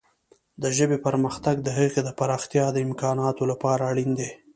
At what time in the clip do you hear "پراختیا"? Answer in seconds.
2.19-2.65